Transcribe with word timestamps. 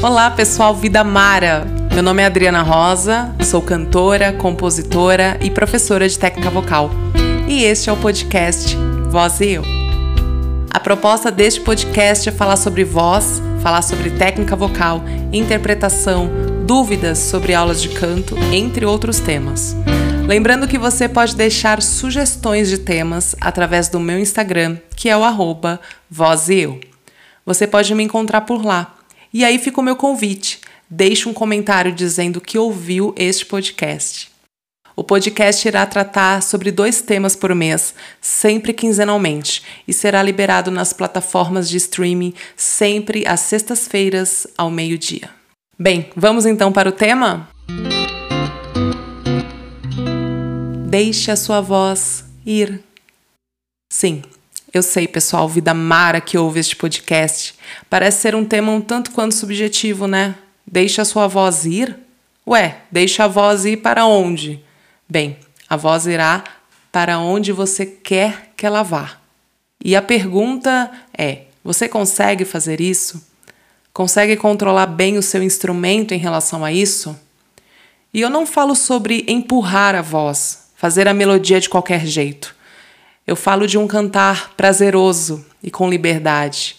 Olá, 0.00 0.30
pessoal 0.30 0.76
Vida 0.76 1.02
Mara. 1.02 1.66
Meu 1.92 2.04
nome 2.04 2.22
é 2.22 2.26
Adriana 2.26 2.62
Rosa, 2.62 3.34
sou 3.44 3.60
cantora, 3.60 4.32
compositora 4.32 5.36
e 5.42 5.50
professora 5.50 6.08
de 6.08 6.16
técnica 6.16 6.48
vocal. 6.50 6.88
E 7.48 7.64
este 7.64 7.90
é 7.90 7.92
o 7.92 7.96
podcast 7.96 8.76
Voz 9.10 9.40
e 9.40 9.54
Eu. 9.54 9.64
A 10.70 10.78
proposta 10.78 11.32
deste 11.32 11.60
podcast 11.62 12.28
é 12.28 12.32
falar 12.32 12.56
sobre 12.56 12.84
voz, 12.84 13.42
falar 13.60 13.82
sobre 13.82 14.10
técnica 14.10 14.54
vocal, 14.54 15.02
interpretação, 15.32 16.30
dúvidas 16.64 17.18
sobre 17.18 17.52
aulas 17.52 17.82
de 17.82 17.88
canto, 17.88 18.36
entre 18.52 18.86
outros 18.86 19.18
temas. 19.18 19.74
Lembrando 20.28 20.68
que 20.68 20.78
você 20.78 21.08
pode 21.08 21.34
deixar 21.34 21.82
sugestões 21.82 22.68
de 22.68 22.78
temas 22.78 23.34
através 23.40 23.88
do 23.88 23.98
meu 23.98 24.20
Instagram, 24.20 24.76
que 24.94 25.08
é 25.08 25.16
o 25.16 25.24
arroba. 25.24 25.80
Você 27.44 27.66
pode 27.66 27.92
me 27.96 28.04
encontrar 28.04 28.42
por 28.42 28.64
lá. 28.64 28.97
E 29.32 29.44
aí 29.44 29.58
fica 29.58 29.80
o 29.80 29.84
meu 29.84 29.96
convite. 29.96 30.60
Deixe 30.88 31.28
um 31.28 31.34
comentário 31.34 31.92
dizendo 31.92 32.40
que 32.40 32.58
ouviu 32.58 33.14
este 33.16 33.44
podcast. 33.44 34.30
O 34.96 35.04
podcast 35.04 35.68
irá 35.68 35.86
tratar 35.86 36.42
sobre 36.42 36.72
dois 36.72 37.00
temas 37.00 37.36
por 37.36 37.54
mês, 37.54 37.94
sempre 38.20 38.72
quinzenalmente, 38.72 39.62
e 39.86 39.92
será 39.92 40.20
liberado 40.22 40.72
nas 40.72 40.92
plataformas 40.92 41.68
de 41.68 41.76
streaming 41.76 42.34
sempre 42.56 43.24
às 43.24 43.40
sextas-feiras, 43.40 44.46
ao 44.56 44.70
meio-dia. 44.70 45.30
Bem, 45.78 46.10
vamos 46.16 46.46
então 46.46 46.72
para 46.72 46.88
o 46.88 46.92
tema? 46.92 47.48
Deixe 50.88 51.30
a 51.30 51.36
sua 51.36 51.60
voz 51.60 52.24
ir. 52.44 52.82
Sim, 53.92 54.22
eu 54.72 54.82
sei, 54.82 55.08
pessoal, 55.08 55.48
vida 55.48 55.72
mara 55.72 56.20
que 56.20 56.36
ouve 56.36 56.60
este 56.60 56.76
podcast. 56.76 57.54
Parece 57.88 58.20
ser 58.20 58.34
um 58.34 58.44
tema 58.44 58.70
um 58.70 58.80
tanto 58.80 59.10
quanto 59.12 59.34
subjetivo, 59.34 60.06
né? 60.06 60.34
Deixa 60.66 61.02
a 61.02 61.04
sua 61.04 61.26
voz 61.26 61.64
ir? 61.64 61.96
Ué, 62.46 62.78
deixa 62.90 63.24
a 63.24 63.28
voz 63.28 63.64
ir 63.64 63.78
para 63.78 64.04
onde? 64.04 64.62
Bem, 65.08 65.38
a 65.68 65.76
voz 65.76 66.06
irá 66.06 66.44
para 66.92 67.18
onde 67.18 67.52
você 67.52 67.86
quer 67.86 68.52
que 68.56 68.66
ela 68.66 68.82
vá. 68.82 69.18
E 69.82 69.96
a 69.96 70.02
pergunta 70.02 70.90
é: 71.16 71.42
você 71.64 71.88
consegue 71.88 72.44
fazer 72.44 72.80
isso? 72.80 73.26
Consegue 73.92 74.36
controlar 74.36 74.86
bem 74.86 75.16
o 75.16 75.22
seu 75.22 75.42
instrumento 75.42 76.12
em 76.12 76.18
relação 76.18 76.64
a 76.64 76.70
isso? 76.70 77.18
E 78.12 78.20
eu 78.20 78.30
não 78.30 78.46
falo 78.46 78.74
sobre 78.74 79.24
empurrar 79.26 79.94
a 79.94 80.02
voz, 80.02 80.70
fazer 80.76 81.08
a 81.08 81.14
melodia 81.14 81.60
de 81.60 81.68
qualquer 81.68 82.06
jeito. 82.06 82.54
Eu 83.28 83.36
falo 83.36 83.66
de 83.66 83.76
um 83.76 83.86
cantar 83.86 84.54
prazeroso 84.56 85.44
e 85.62 85.70
com 85.70 85.90
liberdade, 85.90 86.76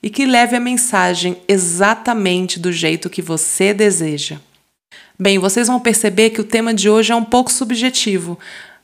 e 0.00 0.08
que 0.08 0.26
leve 0.26 0.54
a 0.54 0.60
mensagem 0.60 1.38
exatamente 1.48 2.60
do 2.60 2.70
jeito 2.70 3.10
que 3.10 3.20
você 3.20 3.74
deseja. 3.74 4.38
Bem, 5.18 5.40
vocês 5.40 5.66
vão 5.66 5.80
perceber 5.80 6.30
que 6.30 6.40
o 6.40 6.44
tema 6.44 6.72
de 6.72 6.88
hoje 6.88 7.10
é 7.10 7.16
um 7.16 7.24
pouco 7.24 7.50
subjetivo, 7.50 8.38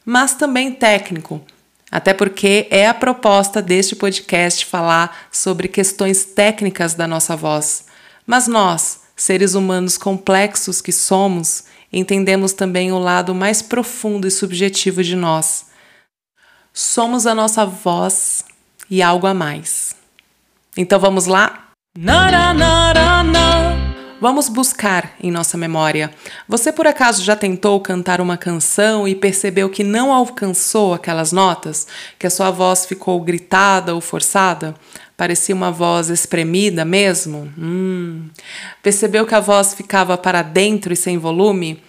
mas 0.05 0.35
também 0.35 0.73
técnico, 0.73 1.41
até 1.89 2.13
porque 2.13 2.67
é 2.69 2.89
a 2.89 2.93
proposta 2.93 3.63
deste 3.63 3.95
podcast 3.95 4.67
falar 4.67 5.29
sobre 5.31 5.69
questões 5.69 6.25
técnicas 6.25 6.95
da 6.95 7.07
nossa 7.07 7.37
voz. 7.37 7.85
Mas 8.27 8.49
nós, 8.49 9.03
seres 9.15 9.55
humanos 9.55 9.97
complexos 9.97 10.81
que 10.81 10.91
somos, 10.91 11.63
entendemos 11.93 12.53
também 12.53 12.91
o 12.91 12.99
lado 12.99 13.33
mais 13.33 13.63
profundo 13.63 14.27
e 14.27 14.33
subjetivo 14.33 15.01
de 15.01 15.15
nós 15.15 15.73
somos 16.77 17.25
a 17.25 17.37
nossa 17.37 17.65
voz 17.65 18.45
e 18.91 19.01
algo 19.01 19.29
a 19.29 19.33
mais. 19.33 19.95
Então 20.77 20.99
vamos 20.99 21.27
lá? 21.27 21.69
Vamos 24.21 24.49
buscar 24.49 25.15
em 25.23 25.31
nossa 25.31 25.57
memória. 25.57 26.11
Você 26.49 26.73
por 26.73 26.87
acaso 26.87 27.23
já 27.23 27.37
tentou 27.37 27.79
cantar 27.79 28.21
uma 28.21 28.37
canção 28.37 29.07
e 29.07 29.15
percebeu 29.15 29.71
que 29.71 29.85
não 29.85 30.13
alcançou 30.13 30.95
aquelas 30.95 31.31
notas? 31.31 31.87
Que 32.19 32.27
a 32.27 32.31
sua 32.31 32.51
voz 32.51 32.87
ficou 32.87 33.21
gritada 33.21 33.95
ou 33.95 34.01
forçada? 34.01 34.75
Parecia 35.17 35.55
uma 35.55 35.71
voz 35.71 36.09
espremida 36.09 36.85
mesmo? 36.85 37.53
Hum. 37.57 38.29
Percebeu 38.83 39.25
que 39.25 39.35
a 39.35 39.41
voz 39.41 39.75
ficava 39.75 40.19
para 40.19 40.43
dentro 40.43 40.93
e 40.93 40.97
sem 40.97 41.19
volume? 41.19 41.81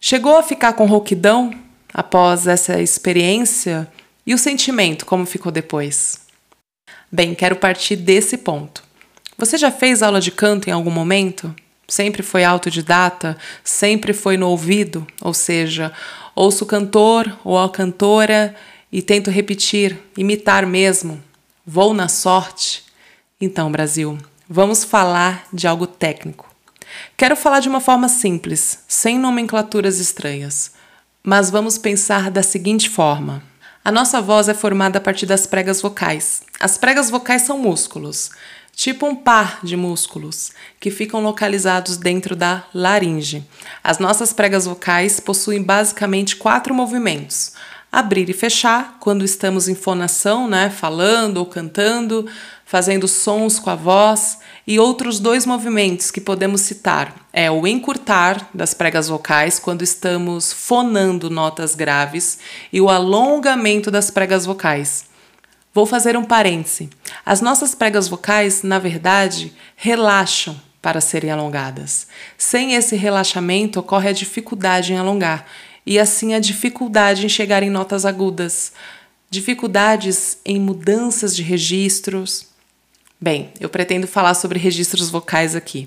Chegou 0.00 0.38
a 0.38 0.42
ficar 0.42 0.72
com 0.72 0.86
rouquidão? 0.86 1.50
Após 1.92 2.46
essa 2.46 2.80
experiência 2.80 3.88
e 4.26 4.34
o 4.34 4.38
sentimento, 4.38 5.06
como 5.06 5.26
ficou 5.26 5.50
depois? 5.50 6.20
Bem, 7.10 7.34
quero 7.34 7.56
partir 7.56 7.96
desse 7.96 8.36
ponto. 8.36 8.84
Você 9.36 9.56
já 9.56 9.70
fez 9.70 10.02
aula 10.02 10.20
de 10.20 10.30
canto 10.30 10.68
em 10.68 10.72
algum 10.72 10.90
momento? 10.90 11.54
Sempre 11.88 12.22
foi 12.22 12.44
autodidata? 12.44 13.36
Sempre 13.64 14.12
foi 14.12 14.36
no 14.36 14.48
ouvido? 14.48 15.06
Ou 15.20 15.34
seja, 15.34 15.92
ouço 16.36 16.64
o 16.64 16.66
cantor 16.66 17.38
ou 17.42 17.58
a 17.58 17.68
cantora 17.68 18.54
e 18.92 19.02
tento 19.02 19.30
repetir, 19.30 19.98
imitar 20.16 20.66
mesmo? 20.66 21.20
Vou 21.66 21.92
na 21.92 22.06
sorte? 22.06 22.84
Então, 23.40 23.72
Brasil, 23.72 24.18
vamos 24.48 24.84
falar 24.84 25.46
de 25.52 25.66
algo 25.66 25.86
técnico. 25.86 26.48
Quero 27.16 27.34
falar 27.34 27.60
de 27.60 27.68
uma 27.68 27.80
forma 27.80 28.08
simples, 28.08 28.84
sem 28.86 29.18
nomenclaturas 29.18 29.98
estranhas. 29.98 30.72
Mas 31.22 31.50
vamos 31.50 31.76
pensar 31.76 32.30
da 32.30 32.42
seguinte 32.42 32.88
forma: 32.88 33.42
a 33.84 33.92
nossa 33.92 34.22
voz 34.22 34.48
é 34.48 34.54
formada 34.54 34.96
a 34.96 35.00
partir 35.00 35.26
das 35.26 35.46
pregas 35.46 35.82
vocais. 35.82 36.42
As 36.58 36.78
pregas 36.78 37.10
vocais 37.10 37.42
são 37.42 37.58
músculos, 37.58 38.30
tipo 38.74 39.06
um 39.06 39.14
par 39.14 39.60
de 39.62 39.76
músculos, 39.76 40.52
que 40.80 40.90
ficam 40.90 41.22
localizados 41.22 41.98
dentro 41.98 42.34
da 42.34 42.64
laringe. 42.74 43.46
As 43.84 43.98
nossas 43.98 44.32
pregas 44.32 44.64
vocais 44.64 45.20
possuem 45.20 45.62
basicamente 45.62 46.36
quatro 46.36 46.74
movimentos: 46.74 47.52
abrir 47.92 48.30
e 48.30 48.32
fechar, 48.32 48.96
quando 48.98 49.22
estamos 49.22 49.68
em 49.68 49.74
fonação, 49.74 50.48
né, 50.48 50.70
falando 50.70 51.36
ou 51.36 51.44
cantando, 51.44 52.26
fazendo 52.70 53.08
sons 53.08 53.58
com 53.58 53.68
a 53.68 53.74
voz, 53.74 54.38
e 54.64 54.78
outros 54.78 55.18
dois 55.18 55.44
movimentos 55.44 56.12
que 56.12 56.20
podemos 56.20 56.60
citar 56.60 57.26
é 57.32 57.50
o 57.50 57.66
encurtar 57.66 58.48
das 58.54 58.72
pregas 58.72 59.08
vocais 59.08 59.58
quando 59.58 59.82
estamos 59.82 60.52
fonando 60.52 61.28
notas 61.28 61.74
graves 61.74 62.38
e 62.72 62.80
o 62.80 62.88
alongamento 62.88 63.90
das 63.90 64.08
pregas 64.08 64.46
vocais. 64.46 65.06
Vou 65.74 65.84
fazer 65.84 66.16
um 66.16 66.22
parêntese. 66.22 66.88
As 67.26 67.40
nossas 67.40 67.74
pregas 67.74 68.06
vocais, 68.06 68.62
na 68.62 68.78
verdade, 68.78 69.52
relaxam 69.74 70.56
para 70.80 71.00
serem 71.00 71.32
alongadas. 71.32 72.06
Sem 72.38 72.74
esse 72.74 72.94
relaxamento 72.94 73.80
ocorre 73.80 74.10
a 74.10 74.12
dificuldade 74.12 74.92
em 74.92 74.96
alongar 74.96 75.44
e 75.84 75.98
assim 75.98 76.34
a 76.34 76.38
dificuldade 76.38 77.26
em 77.26 77.28
chegar 77.28 77.64
em 77.64 77.70
notas 77.70 78.06
agudas, 78.06 78.72
dificuldades 79.28 80.38
em 80.44 80.60
mudanças 80.60 81.34
de 81.34 81.42
registros, 81.42 82.49
Bem, 83.22 83.52
eu 83.60 83.68
pretendo 83.68 84.06
falar 84.06 84.32
sobre 84.32 84.58
registros 84.58 85.10
vocais 85.10 85.54
aqui. 85.54 85.86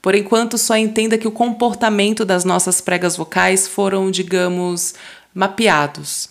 Por 0.00 0.14
enquanto, 0.14 0.56
só 0.56 0.74
entenda 0.78 1.18
que 1.18 1.28
o 1.28 1.32
comportamento 1.32 2.24
das 2.24 2.42
nossas 2.42 2.80
pregas 2.80 3.18
vocais 3.18 3.68
foram, 3.68 4.10
digamos, 4.10 4.94
mapeados. 5.34 6.30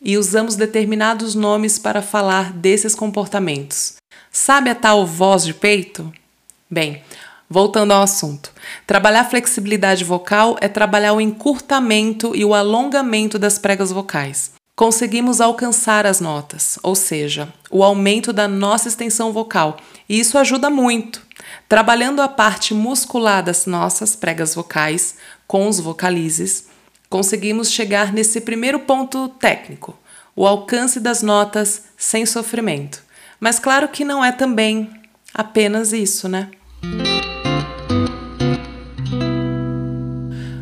E 0.00 0.16
usamos 0.16 0.56
determinados 0.56 1.34
nomes 1.34 1.78
para 1.78 2.00
falar 2.00 2.50
desses 2.54 2.94
comportamentos. 2.94 3.96
Sabe 4.32 4.70
a 4.70 4.74
tal 4.74 5.06
voz 5.06 5.44
de 5.44 5.52
peito? 5.52 6.10
Bem, 6.70 7.02
voltando 7.46 7.92
ao 7.92 8.02
assunto. 8.02 8.52
Trabalhar 8.86 9.24
flexibilidade 9.24 10.02
vocal 10.02 10.56
é 10.62 10.68
trabalhar 10.68 11.12
o 11.12 11.20
encurtamento 11.20 12.34
e 12.34 12.42
o 12.42 12.54
alongamento 12.54 13.38
das 13.38 13.58
pregas 13.58 13.92
vocais 13.92 14.58
conseguimos 14.80 15.42
alcançar 15.42 16.06
as 16.06 16.22
notas, 16.22 16.78
ou 16.82 16.94
seja, 16.94 17.52
o 17.70 17.84
aumento 17.84 18.32
da 18.32 18.48
nossa 18.48 18.88
extensão 18.88 19.30
vocal, 19.30 19.76
e 20.08 20.18
isso 20.18 20.38
ajuda 20.38 20.70
muito. 20.70 21.20
Trabalhando 21.68 22.22
a 22.22 22.28
parte 22.28 22.72
muscular 22.72 23.42
das 23.42 23.66
nossas 23.66 24.16
pregas 24.16 24.54
vocais 24.54 25.16
com 25.46 25.68
os 25.68 25.78
vocalizes, 25.78 26.68
conseguimos 27.10 27.70
chegar 27.70 28.10
nesse 28.10 28.40
primeiro 28.40 28.78
ponto 28.80 29.28
técnico, 29.28 29.98
o 30.34 30.46
alcance 30.46 30.98
das 30.98 31.20
notas 31.20 31.82
sem 31.94 32.24
sofrimento. 32.24 33.02
Mas 33.38 33.58
claro 33.58 33.86
que 33.86 34.02
não 34.02 34.24
é 34.24 34.32
também 34.32 34.90
apenas 35.34 35.92
isso, 35.92 36.26
né? 36.26 36.48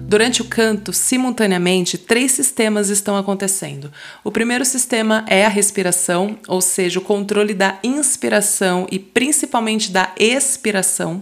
Durante 0.09 0.41
o 0.41 0.47
canto, 0.47 0.91
simultaneamente, 0.91 1.99
três 1.99 2.33
sistemas 2.33 2.89
estão 2.89 3.15
acontecendo. 3.15 3.93
O 4.25 4.33
primeiro 4.33 4.65
sistema 4.65 5.23
é 5.29 5.45
a 5.45 5.51
respiração, 5.51 6.39
ou 6.49 6.63
seja, 6.63 6.99
o 6.99 7.03
controle 7.03 7.53
da 7.53 7.79
inspiração 7.85 8.87
e 8.91 8.99
principalmente 8.99 9.93
da 9.93 10.11
expiração. 10.19 11.19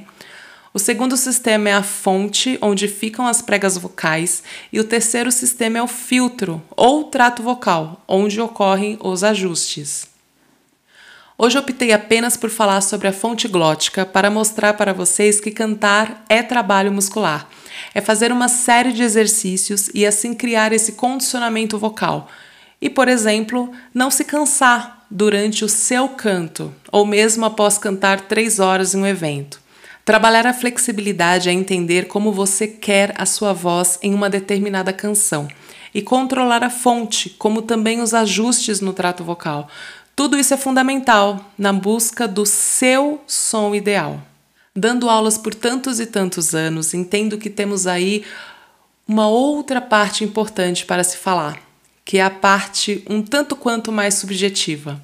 O 0.73 0.79
segundo 0.79 1.17
sistema 1.17 1.69
é 1.69 1.73
a 1.73 1.83
fonte, 1.83 2.59
onde 2.63 2.87
ficam 2.87 3.27
as 3.27 3.43
pregas 3.43 3.77
vocais, 3.77 4.45
e 4.73 4.79
o 4.79 4.85
terceiro 4.85 5.33
sistema 5.33 5.79
é 5.79 5.83
o 5.83 5.89
filtro, 5.89 6.63
ou 6.71 7.03
trato 7.03 7.43
vocal, 7.43 8.05
onde 8.07 8.41
ocorrem 8.41 9.01
os 9.03 9.25
ajustes. 9.25 10.07
Hoje 11.37 11.59
optei 11.59 11.93
apenas 11.93 12.37
por 12.37 12.51
falar 12.51 12.81
sobre 12.83 13.09
a 13.09 13.13
fonte 13.13 13.49
glótica 13.49 14.07
para 14.07 14.31
mostrar 14.31 14.75
para 14.75 14.95
vocês 14.95 15.41
que 15.41 15.51
cantar 15.51 16.25
é 16.29 16.41
trabalho 16.41 16.93
muscular. 16.93 17.49
É 17.95 18.01
fazer 18.01 18.33
uma 18.33 18.49
série 18.49 18.93
de 18.93 19.03
exercícios 19.03 19.91
e 19.95 20.05
assim 20.07 20.35
criar 20.35 20.73
esse 20.73 20.93
condicionamento 20.93 21.79
vocal. 21.79 22.29
E, 22.81 22.91
por 22.91 23.09
exemplo, 23.09 23.71
não 23.95 24.11
se 24.11 24.25
cansar 24.25 25.07
durante 25.11 25.65
o 25.65 25.69
seu 25.69 26.09
canto 26.09 26.75
ou 26.91 27.07
mesmo 27.07 27.45
após 27.45 27.79
cantar 27.79 28.23
três 28.23 28.59
horas 28.59 28.95
em 28.95 28.99
um 28.99 29.07
evento. 29.07 29.61
Trabalhar 30.05 30.47
a 30.47 30.55
flexibilidade 30.55 31.49
é 31.49 31.53
entender 31.53 32.07
como 32.07 32.33
você 32.33 32.69
quer 32.69 33.13
a 33.17 33.27
sua 33.27 33.53
voz 33.53 33.99
em 34.03 34.15
uma 34.15 34.31
determinada 34.31 34.93
canção 34.93 35.49
e 35.93 36.01
controlar 36.01 36.63
a 36.63 36.71
fonte, 36.71 37.31
como 37.31 37.63
também 37.63 38.01
os 38.01 38.15
ajustes 38.15 38.81
no 38.81 38.93
trato 38.93 39.25
vocal. 39.25 39.69
Tudo 40.15 40.39
isso 40.39 40.55
é 40.55 40.57
fundamental 40.57 41.45
na 41.59 41.73
busca 41.73 42.29
do 42.29 42.47
seu 42.47 43.21
som 43.27 43.75
ideal. 43.75 44.21
Dando 44.77 45.09
aulas 45.09 45.39
por 45.39 45.55
tantos 45.55 45.99
e 46.01 46.05
tantos 46.05 46.55
anos, 46.55 46.93
entendo 46.93 47.39
que 47.39 47.49
temos 47.49 47.87
aí 47.87 48.23
uma 49.09 49.27
outra 49.27 49.81
parte 49.81 50.23
importante 50.23 50.85
para 50.85 51.03
se 51.03 51.17
falar, 51.17 51.59
que 52.05 52.19
é 52.19 52.23
a 52.23 52.29
parte 52.29 53.03
um 53.09 53.23
tanto 53.23 53.57
quanto 53.57 53.91
mais 53.91 54.17
subjetiva. 54.17 55.01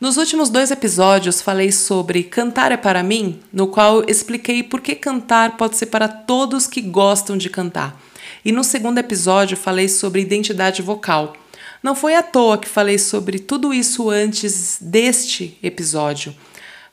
Nos 0.00 0.16
últimos 0.16 0.48
dois 0.48 0.70
episódios 0.70 1.42
falei 1.42 1.70
sobre 1.70 2.24
Cantar 2.24 2.72
é 2.72 2.78
para 2.78 3.02
mim, 3.02 3.40
no 3.52 3.66
qual 3.66 4.02
expliquei 4.08 4.62
por 4.62 4.80
que 4.80 4.94
cantar 4.94 5.58
pode 5.58 5.76
ser 5.76 5.86
para 5.86 6.08
todos 6.08 6.66
que 6.66 6.80
gostam 6.80 7.36
de 7.36 7.50
cantar. 7.50 8.00
E 8.42 8.50
no 8.50 8.64
segundo 8.64 8.96
episódio 8.96 9.56
falei 9.56 9.86
sobre 9.86 10.22
identidade 10.22 10.80
vocal. 10.80 11.36
Não 11.82 11.94
foi 11.94 12.14
à 12.14 12.22
toa 12.22 12.56
que 12.56 12.68
falei 12.68 12.98
sobre 12.98 13.38
tudo 13.38 13.74
isso 13.74 14.08
antes 14.08 14.78
deste 14.80 15.58
episódio. 15.62 16.34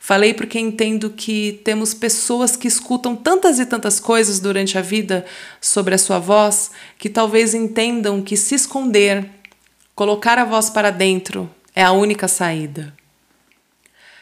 Falei 0.02 0.34
porque 0.34 0.58
entendo 0.58 1.10
que 1.10 1.62
temos 1.64 1.94
pessoas 1.94 2.56
que 2.56 2.70
escutam 2.70 3.18
tantas 3.18 3.60
e 3.60 3.66
tantas 3.66 4.00
coisas 4.00 4.40
durante 4.40 4.78
a 4.78 4.82
vida 4.82 5.26
sobre 5.60 5.94
a 5.94 5.98
sua 5.98 6.18
voz 6.18 6.72
que 6.98 7.10
talvez 7.10 7.54
entendam 7.54 8.22
que 8.22 8.38
se 8.38 8.56
esconder, 8.56 9.30
colocar 9.94 10.40
a 10.40 10.46
voz 10.46 10.70
para 10.70 10.90
dentro, 10.90 11.50
é 11.76 11.84
a 11.84 11.92
única 11.92 12.30
saída. 12.30 12.94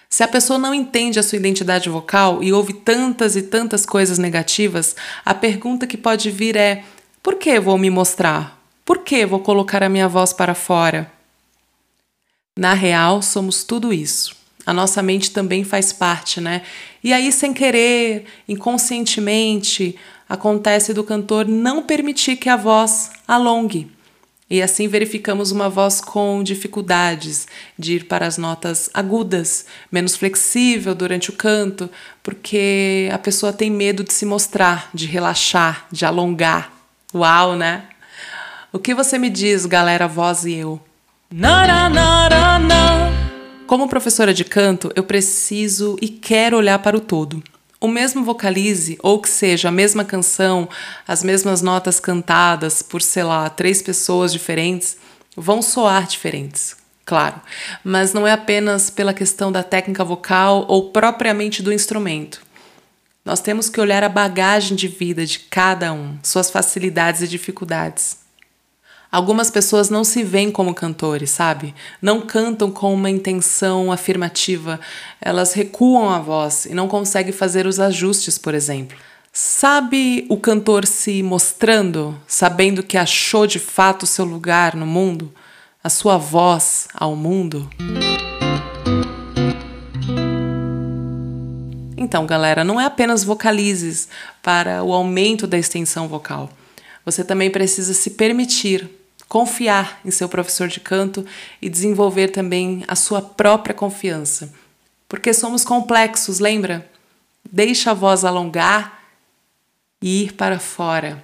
Se 0.10 0.24
a 0.24 0.28
pessoa 0.28 0.58
não 0.58 0.74
entende 0.74 1.20
a 1.20 1.24
sua 1.24 1.38
identidade 1.38 1.90
vocal 1.90 2.42
e 2.42 2.52
ouve 2.52 2.74
tantas 2.74 3.36
e 3.36 3.44
tantas 3.44 3.86
coisas 3.86 4.18
negativas, 4.18 4.96
a 5.24 5.34
pergunta 5.34 5.86
que 5.86 5.98
pode 5.98 6.32
vir 6.32 6.56
é: 6.56 6.84
por 7.22 7.36
que 7.36 7.60
vou 7.60 7.78
me 7.78 7.90
mostrar? 7.90 8.58
Por 8.86 9.00
que 9.00 9.26
vou 9.26 9.42
colocar 9.42 9.84
a 9.84 9.90
minha 9.90 10.08
voz 10.08 10.32
para 10.32 10.56
fora? 10.56 11.12
Na 12.58 12.74
real, 12.74 13.22
somos 13.22 13.64
tudo 13.64 13.92
isso. 13.92 14.37
A 14.68 14.74
nossa 14.74 15.02
mente 15.02 15.32
também 15.32 15.64
faz 15.64 15.94
parte, 15.94 16.42
né? 16.42 16.62
E 17.02 17.14
aí, 17.14 17.32
sem 17.32 17.54
querer, 17.54 18.26
inconscientemente, 18.50 19.96
acontece 20.28 20.94
do 20.94 21.06
cantor 21.06 21.48
não 21.48 21.82
permitir 21.82 22.36
que 22.36 22.50
a 22.50 22.58
voz 22.58 23.12
alongue. 23.26 23.90
E 24.50 24.62
assim 24.62 24.90
verificamos 24.90 25.52
uma 25.52 25.70
voz 25.70 26.02
com 26.02 26.44
dificuldades 26.44 27.48
de 27.80 27.94
ir 27.94 28.04
para 28.08 28.28
as 28.28 28.38
notas 28.38 28.90
agudas, 28.94 29.66
menos 29.90 30.18
flexível 30.18 30.94
durante 30.94 31.30
o 31.30 31.34
canto, 31.34 31.90
porque 32.22 33.10
a 33.14 33.18
pessoa 33.18 33.54
tem 33.54 33.72
medo 33.72 34.04
de 34.04 34.12
se 34.12 34.26
mostrar, 34.26 34.90
de 34.94 35.06
relaxar, 35.06 35.88
de 35.90 36.06
alongar. 36.06 36.74
Uau, 37.16 37.56
né? 37.56 37.84
O 38.74 38.80
que 38.80 38.94
você 38.94 39.18
me 39.18 39.30
diz, 39.30 39.66
galera, 39.66 40.10
voz 40.10 40.44
e 40.44 40.56
eu? 40.56 40.82
Como 43.68 43.90
professora 43.90 44.34
de 44.34 44.46
canto, 44.46 44.92
eu 44.96 45.04
preciso 45.04 45.98
e 46.02 46.08
quero 46.08 46.58
olhar 46.58 46.80
para 46.80 46.98
o 46.98 47.02
todo 47.02 47.44
o 47.80 47.88
mesmo 47.88 48.24
vocalize, 48.24 48.98
ou 49.04 49.22
que 49.22 49.30
seja 49.30 49.68
a 49.70 49.72
mesma 49.72 50.04
canção, 50.04 50.68
as 51.08 51.24
mesmas 51.24 51.62
notas 51.62 52.00
cantadas 52.00 52.82
por, 52.82 53.02
sei 53.02 53.24
lá, 53.24 53.48
três 53.50 53.82
pessoas 53.82 54.34
diferentes, 54.34 54.98
vão 55.36 55.62
soar 55.62 56.08
diferentes, 56.08 56.76
claro. 57.06 57.40
Mas 57.84 58.14
não 58.14 58.26
é 58.26 58.32
apenas 58.32 58.90
pela 58.90 59.14
questão 59.14 59.52
da 59.52 59.62
técnica 59.62 60.04
vocal 60.04 60.66
ou 60.68 60.90
propriamente 60.90 61.62
do 61.62 61.72
instrumento. 61.72 62.42
Nós 63.24 63.42
temos 63.42 63.70
que 63.70 63.80
olhar 63.80 64.04
a 64.04 64.10
bagagem 64.10 64.76
de 64.76 64.88
vida 64.88 65.24
de 65.24 65.40
cada 65.40 65.94
um, 65.94 66.18
suas 66.24 66.50
facilidades 66.50 67.22
e 67.22 67.28
dificuldades. 67.28 68.27
Algumas 69.12 69.50
pessoas 69.50 69.90
não 69.90 70.04
se 70.04 70.22
veem 70.22 70.52
como 70.52 70.74
cantores, 70.74 71.30
sabe? 71.30 71.74
Não 72.02 72.22
cantam 72.22 72.70
com 72.70 72.94
uma 72.94 73.10
intenção 73.10 73.92
afirmativa, 73.92 74.80
elas 75.22 75.54
recuam 75.54 76.10
a 76.10 76.20
voz 76.20 76.66
e 76.66 76.74
não 76.74 76.88
conseguem 76.90 77.32
fazer 77.32 77.66
os 77.66 77.80
ajustes, 77.80 78.38
por 78.38 78.54
exemplo. 78.54 78.98
Sabe 79.32 80.26
o 80.30 80.36
cantor 80.36 80.86
se 80.86 81.24
mostrando, 81.24 82.20
sabendo 82.28 82.84
que 82.84 82.98
achou 82.98 83.48
de 83.48 83.60
fato 83.60 84.04
o 84.04 84.08
seu 84.08 84.26
lugar 84.26 84.76
no 84.76 84.86
mundo, 84.86 85.34
a 85.84 85.90
sua 85.90 86.18
voz 86.18 86.88
ao 86.94 87.16
mundo? 87.16 87.70
Então, 91.96 92.26
galera, 92.26 92.64
não 92.64 92.82
é 92.82 92.86
apenas 92.86 93.24
vocalizes 93.24 94.10
para 94.42 94.84
o 94.84 94.92
aumento 94.92 95.46
da 95.46 95.58
extensão 95.58 96.08
vocal. 96.08 96.50
Você 97.06 97.24
também 97.24 97.50
precisa 97.50 97.94
se 97.94 98.12
permitir 98.12 98.97
confiar 99.28 100.00
em 100.06 100.12
seu 100.12 100.30
professor 100.30 100.68
de 100.68 100.80
canto 100.80 101.26
e 101.62 101.70
desenvolver 101.70 102.30
também 102.30 102.84
a 102.88 102.96
sua 102.96 103.22
própria 103.22 103.76
confiança. 103.76 104.54
Porque 105.08 105.34
somos 105.34 105.64
complexos, 105.64 106.40
lembra? 106.40 106.90
Deixa 107.50 107.92
a 107.92 107.94
voz 107.94 108.26
alongar 108.26 109.02
e 110.02 110.24
ir 110.24 110.34
para 110.34 110.60
fora, 110.60 111.24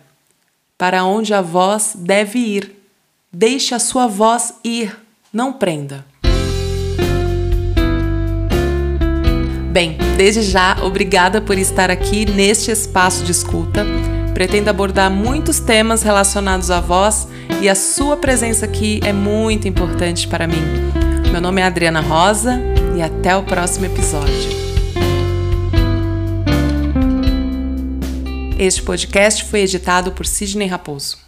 para 0.78 1.04
onde 1.04 1.34
a 1.34 1.42
voz 1.42 1.94
deve 1.96 2.40
ir. 2.40 2.84
Deixe 3.32 3.76
a 3.76 3.80
sua 3.80 4.08
voz 4.08 4.54
ir, 4.64 4.96
não 5.32 5.54
prenda. 5.54 6.06
Bem, 9.72 9.98
desde 10.16 10.44
já, 10.44 10.78
obrigada 10.84 11.42
por 11.42 11.58
estar 11.58 11.90
aqui 11.90 12.26
neste 12.26 12.70
espaço 12.70 13.24
de 13.24 13.32
escuta. 13.32 13.84
Pretendo 14.34 14.70
abordar 14.70 15.10
muitos 15.10 15.60
temas 15.60 16.04
relacionados 16.04 16.70
à 16.70 16.80
voz 16.80 17.28
e 17.64 17.70
a 17.70 17.76
sua 17.76 18.18
presença 18.18 18.66
aqui 18.66 19.00
é 19.06 19.14
muito 19.14 19.70
importante 19.70 20.28
para 20.28 20.46
mim. 20.46 20.62
Meu 21.32 21.40
nome 21.40 21.62
é 21.62 21.64
Adriana 21.64 22.02
Rosa 22.02 22.60
e 22.94 23.02
até 23.02 23.38
o 23.38 23.44
próximo 23.44 23.86
episódio. 23.86 24.52
Este 28.60 28.84
podcast 28.84 29.46
foi 29.46 29.62
editado 29.62 30.12
por 30.12 30.26
Sidney 30.26 30.68
Raposo. 30.68 31.23